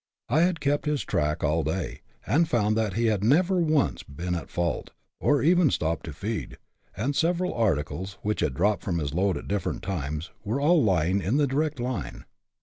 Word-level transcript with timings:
I 0.29 0.39
had 0.41 0.59
kept 0.61 0.87
his 0.87 1.03
track 1.05 1.43
all 1.43 1.61
day, 1.63 2.01
and 2.25 2.49
found 2.49 2.75
that 2.75 2.93
he 2.95 3.05
had 3.05 3.23
never 3.23 3.59
once 3.59 4.01
been 4.01 4.33
at 4.33 4.49
fault, 4.49 4.89
or 5.19 5.43
even 5.43 5.69
stopped 5.69 6.05
to 6.07 6.11
feed; 6.13 6.57
and 6.97 7.15
several 7.15 7.53
articles, 7.53 8.17
which 8.23 8.39
had 8.39 8.55
dropped 8.55 8.81
from 8.83 8.97
his 8.97 9.13
load 9.13 9.37
at 9.37 9.47
different 9.47 9.83
times, 9.83 10.31
were 10.43 10.59
all 10.59 10.81
lying 10.83 11.21
in 11.21 11.37
the 11.37 11.45
direct 11.45 11.79
line. 11.79 12.25